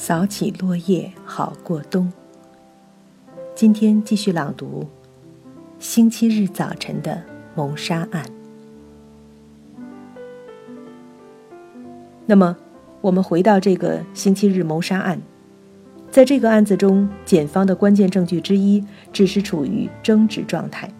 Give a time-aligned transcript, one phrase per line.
[0.00, 2.10] 扫起落叶好过冬。
[3.54, 4.86] 今天继续朗读
[5.78, 7.22] 星期日早晨的
[7.54, 8.24] 谋杀案。
[12.24, 12.56] 那么，
[13.02, 15.20] 我们回到这个星期日谋杀案，
[16.10, 20.90] 在这个案子中，检方的关键证据之一只是处于争执状态。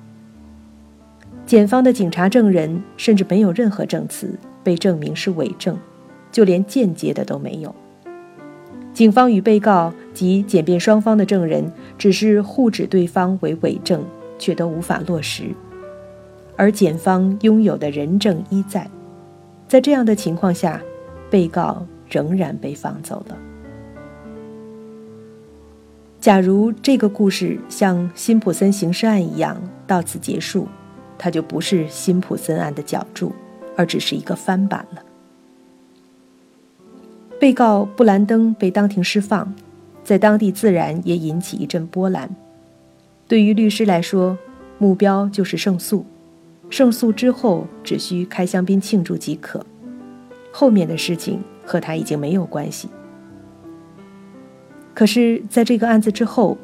[1.46, 5.78] 检方的警察证人甚至没有任何证词被证明是伪证，
[6.30, 7.74] 就连间接的都没有。
[9.00, 14.04] 警方与被告及检辩双方的证人只是互指对方为伪证，
[14.38, 15.44] 却都无法落实，
[16.54, 18.86] 而检方拥有的人证依在，
[19.66, 20.82] 在这样的情况下。
[21.30, 23.38] 被告仍然被放走了。
[26.20, 29.56] 假如这个故事像辛普森刑事案一样
[29.86, 30.68] 到此结束，
[31.16, 33.32] 它就不是辛普森案的脚注，
[33.78, 35.02] 而只是一个翻版了。
[37.40, 39.50] 被告布兰登被当庭释放，
[40.04, 42.28] 在当地自然也引起一阵波澜。
[43.26, 44.36] 对于律师来说，
[44.76, 46.04] 目标就是胜诉，
[46.68, 49.64] 胜诉之后只需开香槟庆祝即可。
[50.52, 52.90] 后面的事情和他已经没有关系。
[54.92, 56.58] 可是，在这个案子之后，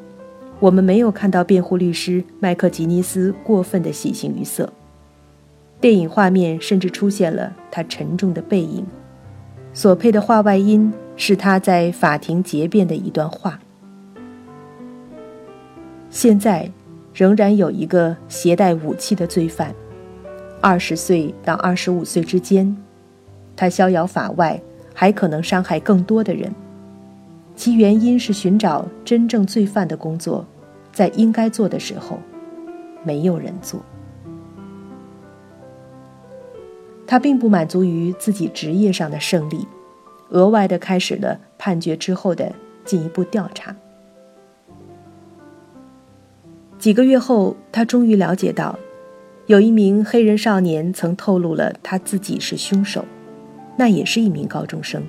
[0.59, 4.71] 我们没有看到辩护律师麦克吉尼斯过分的喜形于色。
[5.81, 8.85] 电影画面甚至出现了他沉重的背影，
[9.77, 13.59] 所配的话外音是他在法庭结辩的一段话。
[16.09, 16.71] 现在，
[17.13, 19.71] 仍然有一个携带武器的罪犯，
[20.59, 22.75] 二十岁到二十五岁之间。
[23.55, 24.59] 他逍遥法外，
[24.95, 26.51] 还可能伤害更多的人。
[27.55, 30.43] 其原因是寻找真正罪犯的工作，
[30.91, 32.17] 在应该做的时候，
[33.03, 33.79] 没有人做。
[37.07, 39.65] 他并不满足于自己职业上的胜利，
[40.29, 43.75] 额外的开始了判决之后的进一步调查。
[46.77, 48.77] 几个月后，他终于了解到，
[49.47, 53.03] 有一名黑人少年曾透露了他自己是凶手。
[53.79, 55.03] 那也是一名高中生，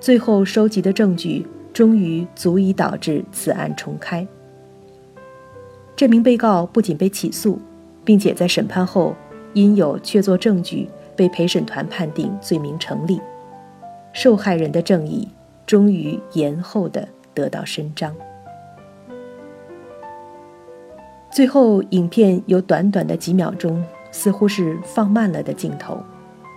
[0.00, 4.26] 最后收集的证据终于足以导致此案重开。
[5.94, 7.60] 这名被告不仅被起诉，
[8.02, 9.14] 并且在审判后
[9.52, 10.88] 因有确凿证据
[11.20, 13.20] 被陪审团判定罪名成立，
[14.14, 15.28] 受害人的正义
[15.66, 18.16] 终于延后的得到伸张。
[21.30, 26.02] 最后，影片有短短的几秒钟，似乎是放慢了的镜头，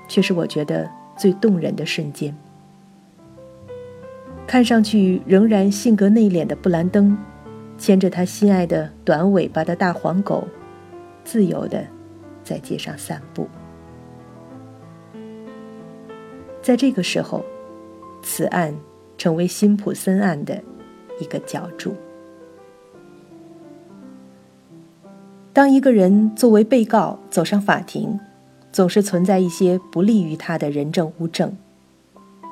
[0.08, 0.90] 却是我觉得。
[1.16, 2.36] 最动人的瞬间，
[4.48, 7.16] 看上去仍然性格内敛的布兰登，
[7.78, 10.48] 牵着他心爱的短尾巴的大黄狗，
[11.24, 11.86] 自由的
[12.44, 13.48] 在街上散步。
[16.64, 17.46] 在这个时候，
[18.24, 18.74] 此案
[19.20, 20.60] 成为辛普森案的
[21.20, 21.94] 一个角注。
[25.54, 28.20] 当一个人作为被告走上法庭。
[28.74, 31.56] 总是存在一些不利于他的人证物证。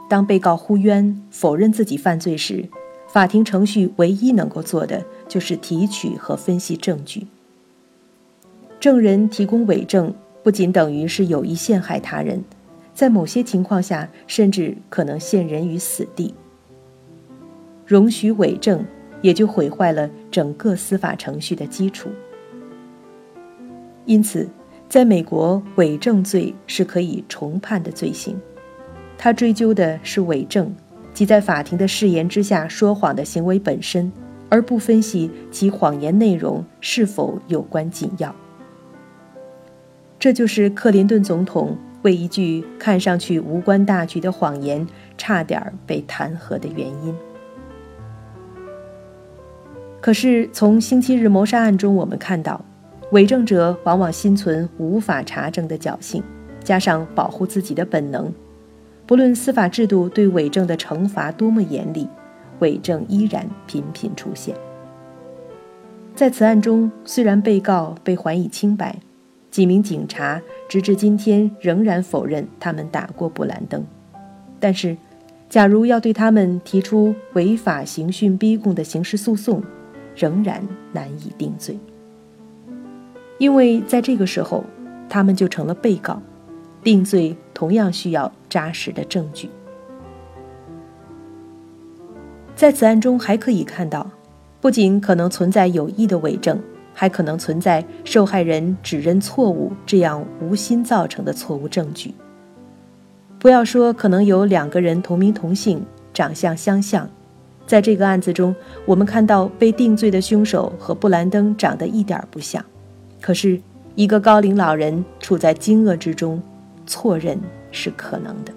[0.07, 2.69] 当被告呼冤否认自己犯罪时，
[3.07, 7.25] 法庭程序唯一能够做的就是提取和分析证据。
[8.79, 10.13] 证人提供伪证，
[10.44, 12.44] 不仅等于是有意陷害他人，
[12.94, 16.34] 在某些情况下甚至可能陷人于死地。
[17.85, 18.85] 容许伪证，
[19.22, 22.09] 也就毁坏了整个司法程序的基础。
[24.06, 24.47] 因此。
[24.90, 28.38] 在美国，伪证罪是可以重判的罪行，
[29.18, 30.75] 他追究的是伪证，
[31.13, 34.12] 即在法庭的誓言之下说谎的行为本身，
[34.50, 38.35] 而不分析其谎言内容是否有关紧要。
[40.19, 47.16] 这就是克林顿总统为一句看上去无关大局的谎言，差点被弹劾的原因。
[50.01, 52.63] 可是，从星期日谋杀案中，我们看到。
[53.12, 56.24] 伪证者往往心存无法查证的侥幸，
[56.63, 58.33] 加上保护自己的本能，
[59.06, 62.07] 不论司法制度对伪证的惩罚多么严厉，
[62.59, 64.56] 伪证依然频频出现。
[66.15, 68.95] 在此案中，虽然被告被还以清白，
[69.51, 73.83] 几名警察直至今天仍然否认他们打过布兰登，
[74.59, 74.95] 但是，
[75.50, 79.62] 假如要对他们提出违法刑讯逼供的刑事诉讼，
[80.15, 81.77] 仍然难以定罪。
[83.38, 84.63] 因为在这个时候，
[85.09, 86.21] 他们就成了被告，
[86.81, 89.50] 定罪同样需要扎实的证据。
[92.56, 94.09] 在此案中还可以看到，
[94.62, 96.62] 不仅可能存在有意的伪证，
[96.93, 102.13] 还可能存在受害人指认错误这样无心造成的错误证据。
[103.39, 105.83] 不要说可能有两个人同名同姓、
[106.13, 107.09] 长相相像，
[107.65, 108.53] 在这个案子中，
[108.85, 112.63] 我们看到被定罪的凶手和布兰登长得一点不像，
[113.19, 113.59] 可是，
[113.95, 116.41] 一个高龄老人处在惊愕之中，
[116.85, 117.39] 错认
[117.71, 118.53] 是可能的。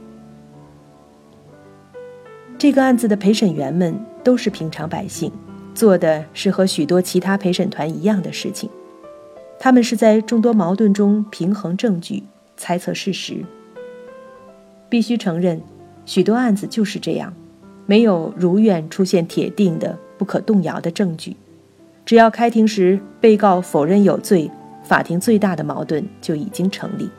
[2.59, 5.31] 这个案子的陪审员们都是平常百姓，
[5.75, 8.71] 做的是和许多其他陪审团一样的事情，
[9.59, 12.23] 他们是在众多矛盾中平衡证据、
[12.57, 13.45] 猜测事实。
[14.89, 15.61] 必须承认，
[16.07, 17.35] 许多案子就是这样。
[17.87, 21.37] 没有如愿出现铁定的、不可动摇的证据，
[22.07, 24.51] 只要开庭时被告否认有罪，
[24.83, 27.11] 法庭最大的矛盾就已经成立，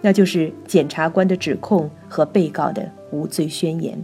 [0.00, 3.98] 那就是检察官的指控和被告的无罪宣言。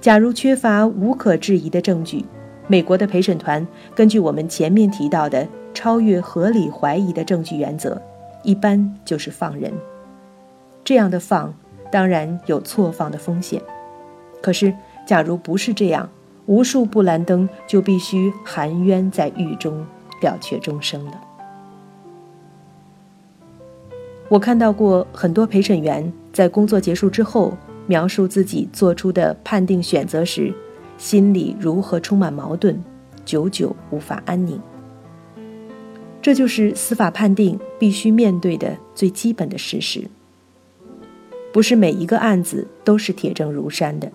[0.00, 2.24] 假如缺乏无可置疑的证据，
[2.72, 8.00] 美国的陪审团根据我们前面提到的超越合理怀疑的证据原则，
[8.42, 9.70] 一般就是放人。
[10.82, 11.52] 这样的放，
[11.90, 13.60] 当然有错放的风险。
[14.40, 14.72] 可是，
[15.06, 16.08] 假如不是这样，
[16.46, 19.84] 无数布兰登就必须含冤在狱中，
[20.22, 21.20] 了却终生了。
[24.30, 27.52] 我看到过很多陪审员在工作结束之后，
[27.86, 30.54] 描述自己做出的判定选择时，
[31.02, 32.80] 心里如何充满矛盾，
[33.24, 34.56] 久久无法安宁。
[36.22, 40.04] 这就是司法判定必须面对的最基本的事实。
[41.52, 44.08] 不是每一个案子都是铁证如山的。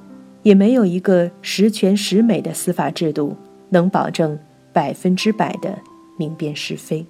[0.44, 3.36] 也没有一个十全十美的司法制度
[3.68, 4.40] 能保证
[4.72, 5.78] 百分之百的
[6.18, 7.06] 明辨是非。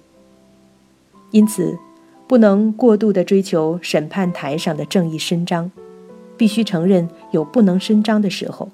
[1.30, 1.78] 因此，
[2.26, 5.70] 不能过度的追求审判台上的正义伸张，
[6.36, 8.68] 必须承认有不能伸张的时候。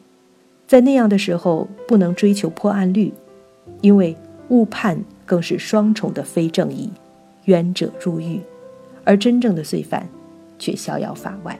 [0.67, 3.13] 在那样的时候，不能追求破案率，
[3.81, 4.17] 因为
[4.49, 6.91] 误判更是双重的非正义，
[7.45, 8.41] 冤者入狱，
[9.05, 10.09] 而真正的罪犯
[10.59, 11.59] 却逍遥法外。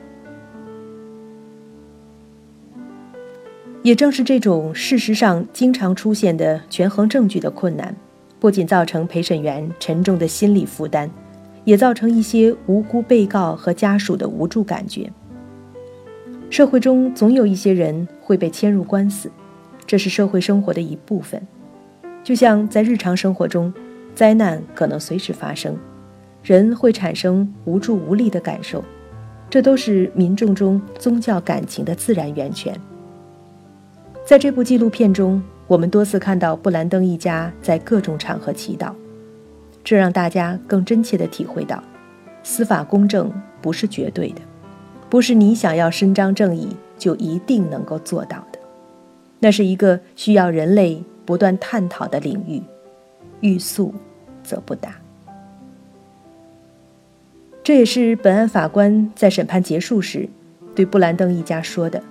[3.83, 7.95] 也正是这种事实上经常出现的权衡证据的困难，
[8.39, 11.07] 不仅造成陪审员沉重的心理负担，
[11.63, 15.07] 也造成一些无辜被告和家属的无助感觉。
[16.49, 19.31] 社会中总有一些人会被牵入官司，
[19.85, 21.39] 这是社会生活的一部分。
[22.23, 23.71] 就像在日常生活中，
[24.15, 25.77] 灾难可能随时发生，
[26.41, 28.83] 人会产生无助无力的感受，
[29.47, 32.75] 这都是民众中宗教感情的自然源泉。
[34.25, 38.91] 在这部纪录片中，我们多次看到布兰登一家在各种场合祈祷，
[39.83, 41.83] 这让大家更真切地体会到，
[42.41, 43.31] 司法公正
[43.61, 44.41] 不是绝对的，
[45.11, 48.59] 不是你想要伸张正义就一定能够做到的，
[49.39, 52.61] 那是一个需要人类不断探讨的领域，
[53.41, 53.93] 欲速
[54.43, 54.95] 则不达。
[57.63, 60.29] 这也是本案法官在审判结束时
[60.75, 62.01] 对布兰登一家说的。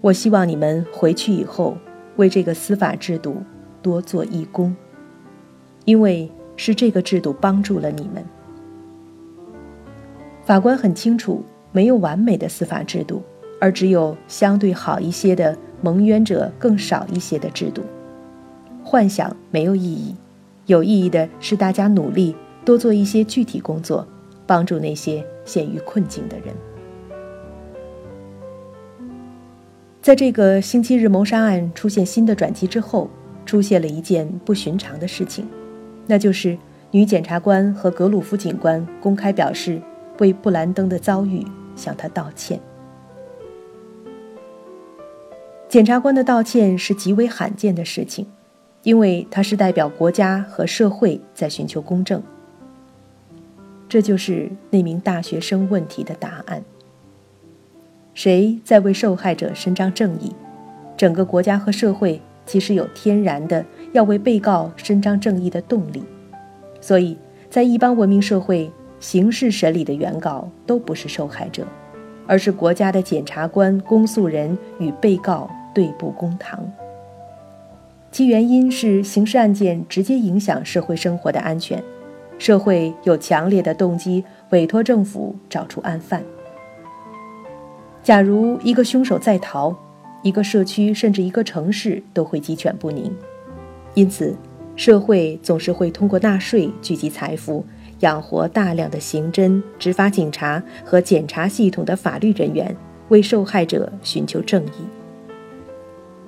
[0.00, 1.76] 我希望你们回去以后，
[2.16, 3.42] 为这个司法制度
[3.82, 4.74] 多做义工，
[5.84, 8.24] 因为是这个制度帮助了你们。
[10.44, 13.22] 法官很清楚，没有完美的司法制度，
[13.60, 17.82] 而只有相对好一些的、蒙冤者更少一些的制度。
[18.82, 20.16] 幻想没有意义，
[20.66, 22.34] 有意义的是大家努力
[22.64, 24.06] 多做一些具体工作，
[24.46, 26.54] 帮助那些陷于困境的人。
[30.02, 33.08] 在这个星期日谋杀案出现新的转机之后，
[33.44, 35.46] 出现了一件不寻常的事情，
[36.06, 36.56] 那就是
[36.90, 39.80] 女检察官和格鲁夫警官公开表示
[40.18, 41.44] 为布兰登的遭遇
[41.80, 42.60] 向他道歉。
[45.68, 48.26] 检察官的道歉是极为罕见的事情，
[48.82, 52.22] 因为他是代表国家和社会在寻求公正。
[53.88, 56.62] 这就是那名大学生问题的答案。
[58.14, 60.34] 谁在为受害者伸张正义？
[60.96, 66.02] 整个国家和社会其实有天然的要为被告伸张正义的动力，
[66.80, 67.16] 所以
[67.48, 71.66] 在一般文明社会，刑事审理的原告都不是受害者，
[72.26, 76.60] 而是国家的检察官、公诉人与被告对簿公堂。
[78.12, 81.82] 其原因是刑事案件直接影响社会生活的安全，
[82.38, 86.22] 社会有强烈的动机委托政府找出案犯。
[88.02, 89.74] 假如一个凶手在逃，
[90.22, 93.14] 一个社区甚至一个城市都会鸡犬不宁。
[93.94, 94.34] 因此，
[94.74, 97.64] 社会总是会通过纳税聚集财富，
[98.00, 102.76] 养活大量的刑侦、执法警察和检察系统的法律人员，
[103.08, 104.84] 为受害者寻求正义，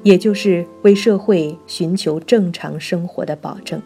[0.02, 3.80] 也就是为社会寻求正常生活的保证。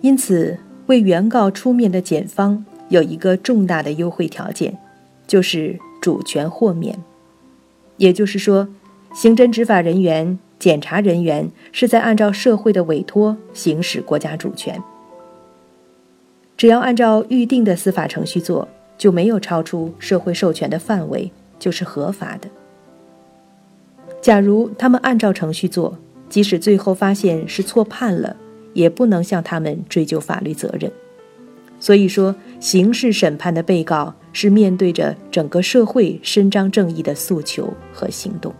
[0.00, 4.78] 因此，为原告出面的检方有一个重大的优惠条件。
[5.26, 6.98] 就是主权豁免，
[7.98, 8.66] 也就是说，
[9.12, 14.82] 刑侦执法人员、检察人员是在按照社会的委托行使国家主权。
[16.58, 18.66] 只要按照预定的司法程序做，
[18.98, 22.48] 就没有超出社会授权的范围，就是合法的。
[24.20, 25.96] 假如他们按照程序做，
[26.28, 28.36] 即使最后发现是错判了，
[28.74, 30.90] 也不能向他们追究法律责任。
[31.78, 38.52] 所以说，刑事审判的被告是面对着整个社会伸张正义的诉求和行动。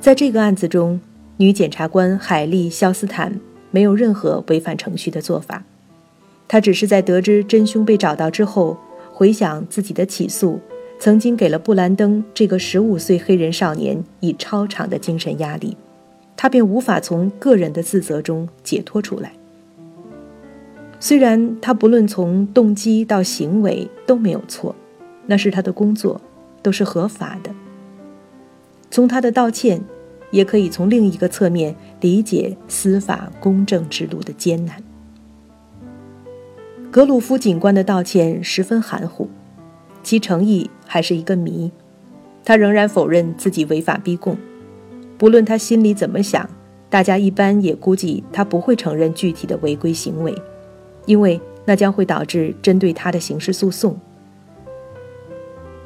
[0.00, 0.98] 在这个案子中，
[1.36, 3.38] 女检察官海莉·肖斯坦
[3.70, 5.64] 没有任何违反程序的做法，
[6.46, 8.76] 他只是在得知真凶被找到之后，
[9.12, 10.58] 回想自己的起诉
[10.98, 15.76] 曾经给了布兰登这个十五岁黑人少年以超长的精神压力，
[16.36, 19.32] 他便无法从个人的自责中解脱出来。
[21.00, 24.74] 虽然他不论从动机到行为都没有错，
[25.26, 26.20] 那是他的工作，
[26.62, 27.50] 都是合法的。
[28.90, 29.80] 从他的道歉，
[30.30, 34.82] 也可以从另一个侧面理解司法公正之路的艰难。
[36.90, 39.28] 格鲁夫警官的道歉十分含糊，
[40.02, 41.70] 其诚意还是一个谜。
[42.44, 44.36] 他仍然否认自己违法逼供，
[45.18, 46.48] 不论他心里怎么想，
[46.88, 50.34] 大家一般也估计他不会承认具体的违规行为。
[51.04, 53.98] 因为那将会导致针对他的刑事诉讼。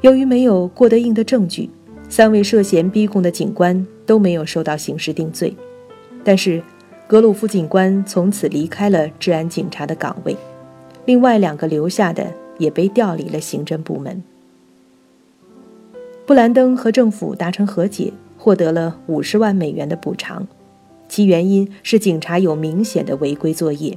[0.03, 1.71] 由于没有过得硬的证据，
[2.13, 5.57] 三位涉嫌逼供的警官都没有受到刑事定罪。
[6.23, 6.63] 但是，
[7.07, 10.37] 格鲁夫警官从此离开了治安警察的岗位，
[11.07, 14.23] 另外两个留下的也被调离了刑侦部门。
[16.27, 20.47] 布兰登和政府达成和解，获得了五十万美元的补偿，
[21.09, 23.97] 其原因是警察有明显的违规作业。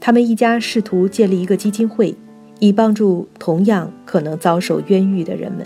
[0.00, 2.12] 他们一家试图建立一个基金会，
[2.58, 5.64] 以帮助同样可能遭受冤狱的人们。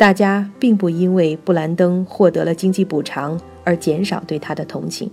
[0.00, 5.10] 大家并不因为布兰登获得了经济补偿而减少对他的同情。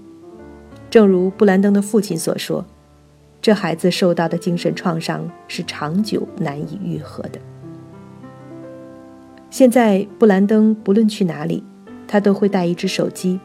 [0.90, 2.66] 正如布兰登的父亲所说
[3.42, 7.40] ：“这孩子受到的精神创伤是长久难以愈合的。”
[9.52, 11.62] 现在，布兰登不论去哪里，
[12.08, 13.38] 他都会带一只手机，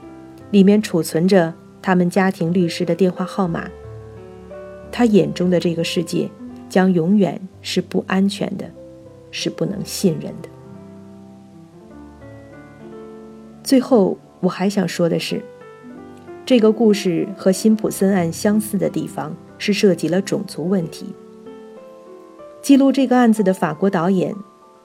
[0.52, 1.52] 里面储存着。
[1.82, 3.68] 他们家庭律师的电话号码。
[4.92, 6.30] 他眼中的这个世界
[6.68, 8.64] 将永远是不安全的，
[9.32, 10.48] 是不能信任的。
[13.62, 15.42] 最后，我还想说的是，
[16.44, 21.06] 这个故事和辛普森案相似的地方是涉及了种族问题。
[22.60, 24.34] 记录这个案子的法国导演，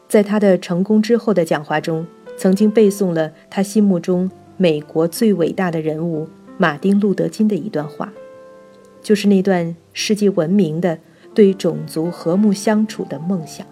[0.07, 2.05] 在他的成功之后的讲话中，
[2.37, 6.27] 曾经背诵了他心目中美国最伟大的人物。
[6.59, 8.11] 马丁·路德·金的一段话，
[9.03, 10.97] 就是那段世界闻名的
[11.35, 13.63] 对种族和睦相处的梦想。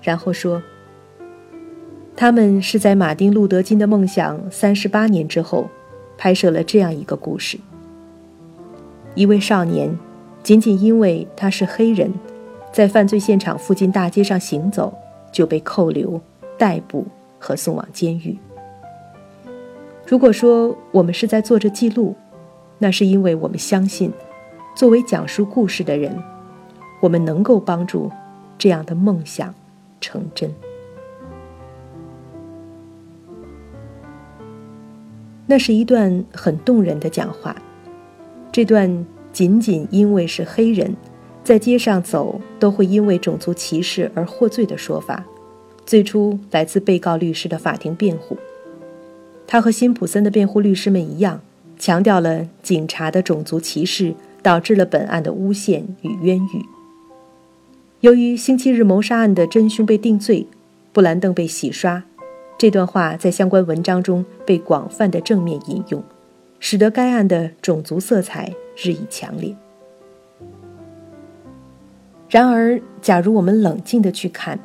[0.00, 0.62] 然后说，
[2.16, 5.68] 他们是在马丁·路德·金的梦想三十八年之后，
[6.16, 7.58] 拍摄了这样一个故事：
[9.14, 9.94] 一位少年，
[10.42, 12.10] 仅仅因为他是黑人，
[12.72, 14.96] 在犯罪现场附近大街上行走，
[15.30, 16.18] 就被扣留、
[16.56, 17.06] 逮捕
[17.38, 18.38] 和送往监狱。
[20.06, 22.16] 如果说我们是在做着记录，
[22.78, 24.10] 那是因为我们相信，
[24.74, 26.18] 作为讲述故事的人，
[27.00, 28.10] 我们能够帮助
[28.56, 29.54] 这样的梦想
[30.00, 30.50] 成真。
[35.46, 37.54] 那是一段很动人的讲话。
[38.52, 40.96] 这段仅仅因为是黑人，
[41.44, 45.24] 在街上走都会因为种族歧视而获罪的说法，
[45.84, 48.36] 最初来自被告律师的法庭辩护。
[49.46, 51.40] 他和辛普森的辩护律师们一样，
[51.78, 56.64] 强调了警察的种族歧视导致了本案的诬陷与冤狱。
[58.00, 60.46] 由于星期日谋杀案的真凶被定罪，
[60.92, 62.02] 布兰登被洗刷，
[62.58, 66.02] 这段话在相关文章中被广泛的正面引用，
[66.58, 69.54] 使得该案的种族色彩日益强烈。
[72.28, 74.58] 然而，假如我们冷静地去看，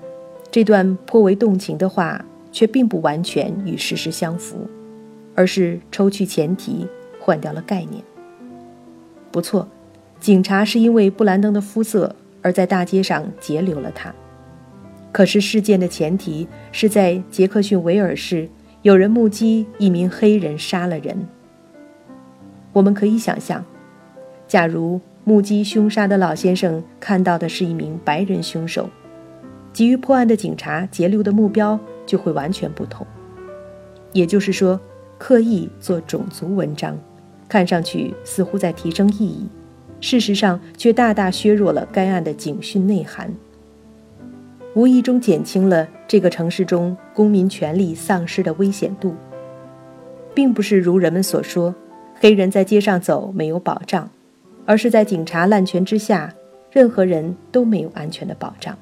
[0.50, 2.24] 这段颇为动情的话。
[2.54, 4.68] 却并不完全与事实相符，
[5.34, 6.86] 而是抽去前提，
[7.18, 8.04] 换掉了概念。
[9.32, 9.66] 不错，
[10.20, 14.14] 警察是因为布兰登的肤色而在大街上截留了他。
[15.12, 18.50] 可是事件的前提是在杰克逊维尔市
[18.82, 21.28] 有人目击一名黑人杀了人。
[22.74, 23.64] 我们可以想象，
[24.48, 28.90] 假如目击凶杀的老先生看到的是一名白人凶手，
[29.74, 31.80] 急于破案的警察截留的目标。
[32.04, 33.08] 就会完全不同。
[34.12, 34.78] 也就是说，
[35.18, 36.98] 刻意做种族文章，
[37.48, 39.48] 看上去似乎在提升意义，
[40.02, 43.34] 事实上却大大削弱了该案的警讯内涵。
[44.74, 49.14] 无意中减轻了这个城市中公民权利丧失的危险度，
[50.34, 51.76] 并不是如人们所说，
[52.22, 54.10] 黑人在街上走没有保障，
[54.66, 56.34] 而是在警察滥权之下，
[56.72, 58.78] 任何人都没有安全的保障。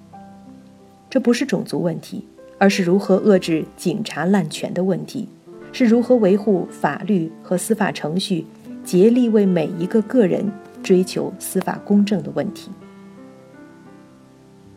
[1.09, 2.23] 这不是种族问题，
[2.59, 5.27] 而是如何遏制警察滥权的问题，
[5.71, 8.45] 是如何维护法律和司法程序，
[8.83, 10.45] 竭力为每一个个人
[10.83, 12.69] 追求司法公正的问题。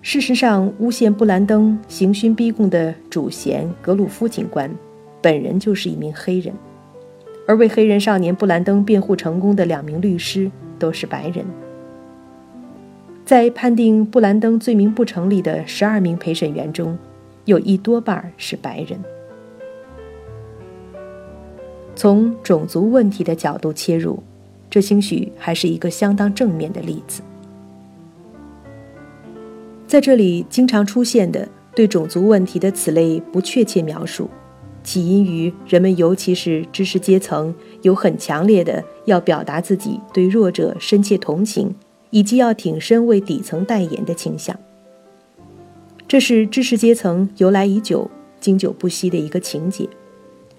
[0.05, 4.69] 事实上，诬陷布兰登刑讯逼供的主嫌格鲁夫警官，
[5.23, 6.53] 本人就是一名黑人，
[7.47, 11.47] 而为黑人少年布兰登辩护成功的两名律师都是白人。
[13.25, 16.99] 在判定布兰登罪名不成立的十二名陪审员中，
[17.45, 18.99] 有一多半是白人。
[21.95, 24.21] 从种族问题的角度切入，
[24.69, 27.23] 这兴许还是一个相当正面的例子。
[29.93, 34.27] 在这里经常出现的对种族问题的此类不确切描述，
[34.83, 41.75] 起因于人们，尤其是知识阶层，有很强烈的要表达自己对弱者深切同情，
[42.09, 44.59] 以及要挺身为底层代言的倾向。
[46.09, 49.87] 这是知识阶层由来已久、经久不息的一个情节。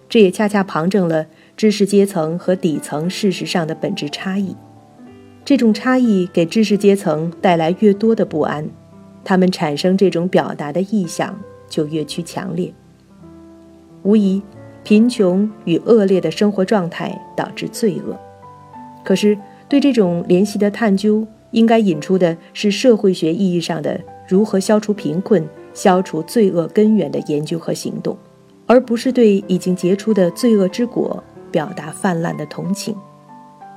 [0.08, 1.26] 这也恰恰旁证了
[1.58, 4.56] 知识阶层和底层事实上的本质差异。
[5.44, 8.70] 这种差异给知识阶层带来越多的不安。
[9.24, 11.40] 他们产生这种表达的意向
[11.70, 12.74] 就越趋强烈。
[14.04, 14.42] 无疑，
[14.84, 18.18] 贫穷与恶劣的生活状态导致罪恶。
[19.04, 19.38] 可是，
[19.70, 28.18] 对这种联系的探究，应该引出的是社会学意义上的如何消除贫困、消除罪恶根源的研究和行动，
[28.66, 32.96] 而不是对已经结出的罪恶之果表达泛滥的同情。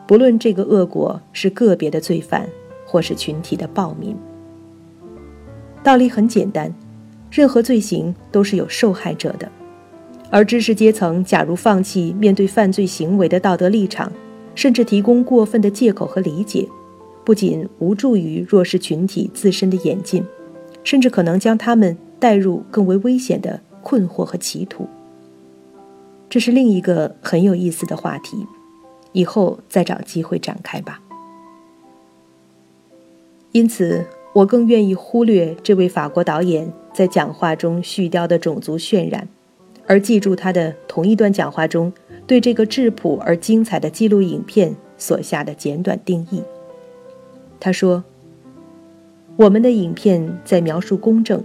[0.07, 2.49] 不论这个恶果是个别的罪犯，
[2.85, 4.17] 或是群体的暴民。
[5.87, 6.75] 道理很简单，
[7.31, 9.49] 任何罪行都是有受害者的，
[10.31, 14.11] 而知识阶层假如放弃面对犯罪行为的道德立场，
[14.57, 16.69] 甚至提供过分的借口和理解，
[17.25, 20.25] 不仅无助于弱势群体自身的演进，
[20.83, 24.89] 甚至可能将他们带入更为危险的困惑和歧途。
[26.29, 28.45] 这是另一个很有意思的话题，
[29.13, 31.01] 以后再找机会展开吧。
[33.53, 34.05] 因此。
[34.37, 39.27] 我更愿意忽略这位法国导演在讲话中絮叨的种族渲染，
[39.87, 41.91] 而记住他的同一段讲话中
[42.27, 46.43] 对这个质朴而精彩的记录影片所下的简短定义。
[47.59, 48.05] 他说
[49.37, 51.43] ：“我们的影片在描述公正，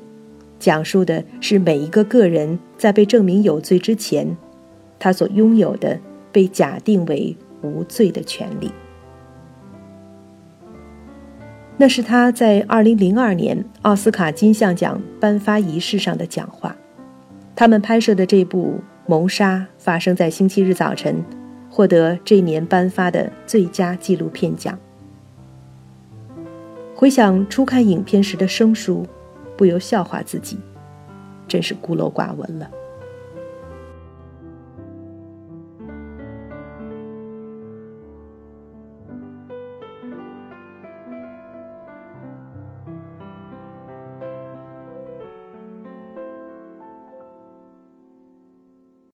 [0.60, 4.36] 讲述的是每一个个人在被证明有罪之前，
[5.00, 5.98] 他所拥有的
[6.34, 8.70] 被假定为无罪的权利。”
[11.82, 16.76] 那是他在2002年奥斯卡金像奖颁发仪式上的讲话。
[17.56, 18.76] 他们拍摄的这部
[19.08, 21.26] 《谋杀》发生在星期日早晨，
[21.72, 24.78] 获得这年颁发的最佳纪录片奖。
[26.94, 29.04] 回想初看影片时的生疏，
[29.58, 30.60] 不由笑话自己，
[31.48, 32.70] 真是孤陋寡闻了。